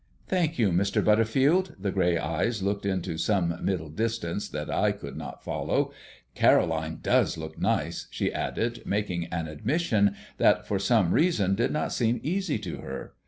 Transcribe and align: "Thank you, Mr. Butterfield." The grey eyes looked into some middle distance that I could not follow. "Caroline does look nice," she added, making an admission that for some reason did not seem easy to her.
"Thank 0.27 0.57
you, 0.57 0.71
Mr. 0.71 1.05
Butterfield." 1.05 1.75
The 1.79 1.91
grey 1.91 2.17
eyes 2.17 2.63
looked 2.63 2.87
into 2.87 3.19
some 3.19 3.63
middle 3.63 3.91
distance 3.91 4.49
that 4.49 4.67
I 4.67 4.91
could 4.93 5.15
not 5.15 5.43
follow. 5.43 5.91
"Caroline 6.33 7.01
does 7.03 7.37
look 7.37 7.59
nice," 7.59 8.07
she 8.09 8.33
added, 8.33 8.81
making 8.83 9.25
an 9.25 9.47
admission 9.47 10.15
that 10.39 10.65
for 10.65 10.79
some 10.79 11.11
reason 11.11 11.53
did 11.53 11.69
not 11.69 11.93
seem 11.93 12.19
easy 12.23 12.57
to 12.57 12.77
her. 12.77 13.13